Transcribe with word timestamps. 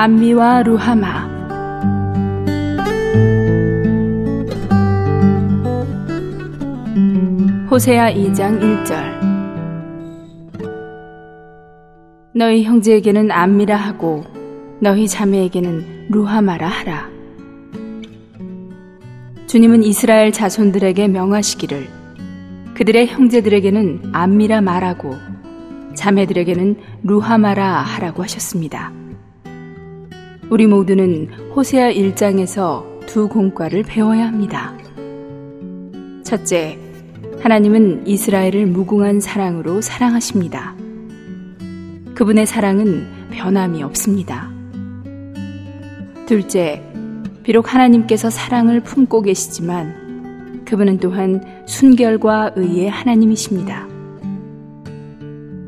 암미와 0.00 0.62
루하마. 0.62 1.26
호세아 7.68 8.12
2장 8.12 8.60
1절. 8.60 8.94
너희 12.32 12.62
형제에게는 12.62 13.32
암미라 13.32 13.74
하고 13.74 14.22
너희 14.78 15.08
자매에게는 15.08 16.06
루하마라 16.10 16.68
하라. 16.68 17.08
주님은 19.48 19.82
이스라엘 19.82 20.30
자손들에게 20.30 21.08
명하시기를 21.08 21.88
그들의 22.74 23.08
형제들에게는 23.08 24.10
암미라 24.12 24.60
말하고 24.60 25.16
자매들에게는 25.96 26.76
루하마라 27.02 27.80
하라고 27.80 28.22
하셨습니다. 28.22 28.92
우리 30.50 30.66
모두는 30.66 31.28
호세아 31.54 31.92
1장에서 31.92 33.06
두 33.06 33.28
공과를 33.28 33.82
배워야 33.82 34.26
합니다. 34.26 34.74
첫째, 36.24 36.78
하나님은 37.40 38.06
이스라엘을 38.06 38.64
무궁한 38.66 39.20
사랑으로 39.20 39.82
사랑하십니다. 39.82 40.74
그분의 42.14 42.46
사랑은 42.46 43.28
변함이 43.30 43.82
없습니다. 43.82 44.50
둘째, 46.26 46.82
비록 47.42 47.74
하나님께서 47.74 48.30
사랑을 48.30 48.80
품고 48.80 49.22
계시지만 49.22 50.64
그분은 50.64 50.98
또한 50.98 51.42
순결과 51.66 52.52
의의 52.56 52.88
하나님이십니다. 52.88 53.86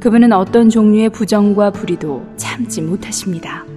그분은 0.00 0.32
어떤 0.32 0.70
종류의 0.70 1.10
부정과 1.10 1.70
불의도 1.70 2.26
참지 2.36 2.80
못하십니다. 2.80 3.69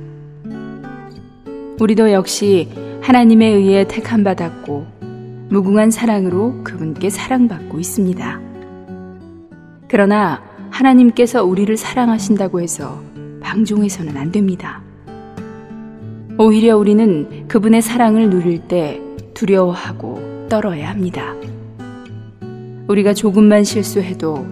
우리도 1.83 2.13
역시 2.13 2.69
하나님에 3.01 3.45
의해 3.45 3.85
택함받았고 3.85 4.87
무궁한 5.49 5.91
사랑으로 5.91 6.63
그분께 6.63 7.09
사랑받고 7.09 7.77
있습니다. 7.77 8.39
그러나 9.89 10.41
하나님께서 10.69 11.43
우리를 11.43 11.75
사랑하신다고 11.75 12.61
해서 12.61 13.01
방종해서는 13.41 14.15
안 14.15 14.31
됩니다. 14.31 14.81
오히려 16.37 16.77
우리는 16.77 17.49
그분의 17.49 17.81
사랑을 17.81 18.29
누릴 18.29 18.59
때 18.59 19.01
두려워하고 19.33 20.47
떨어야 20.47 20.89
합니다. 20.89 21.35
우리가 22.87 23.13
조금만 23.13 23.65
실수해도 23.65 24.47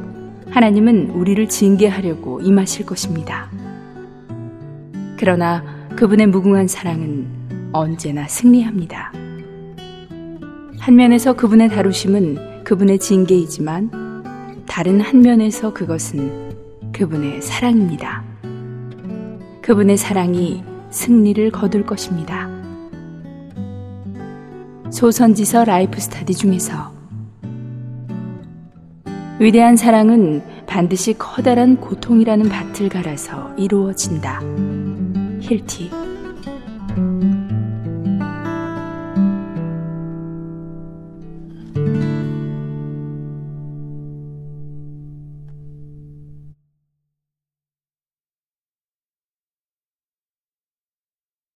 하나님은 0.49 1.11
우리를 1.11 1.47
징계하려고 1.47 2.41
임하실 2.41 2.85
것입니다. 2.85 3.49
그러나 5.17 5.80
그분의 5.95 6.28
무궁한 6.28 6.67
사랑은 6.67 7.28
언제나 7.73 8.28
승리합니다. 8.28 9.11
한 10.80 10.95
면에서 10.95 11.33
그분의 11.33 11.70
다루심은 11.70 12.64
그분의 12.64 13.00
징계이지만 13.00 14.64
다른 14.67 15.00
한 15.00 15.22
면에서 15.22 15.73
그것은 15.73 16.92
그분의 16.92 17.42
사랑입니다. 17.42 18.23
그분의 19.61 19.98
사랑이 19.98 20.64
승리를 20.89 21.52
거둘 21.52 21.86
것입니다. 21.86 22.50
소선지서 24.89 25.66
Life 25.66 26.00
Study 26.00 26.33
중에서 26.33 26.92
위대한 29.39 29.76
사랑은 29.76 30.42
반드시 30.67 31.16
커다란 31.17 31.78
고통이라는 31.78 32.50
밭을 32.50 32.89
갈아서 32.89 33.53
이루어진다. 33.58 34.42
힐티 35.52 35.91